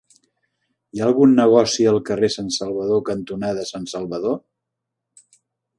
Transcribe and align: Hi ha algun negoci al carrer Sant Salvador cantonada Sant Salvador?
Hi 0.95 1.01
ha 1.01 1.03
algun 1.09 1.35
negoci 1.41 1.85
al 1.91 1.99
carrer 2.09 2.31
Sant 2.37 2.49
Salvador 2.57 3.05
cantonada 3.11 3.69
Sant 3.75 3.87
Salvador? 3.95 4.39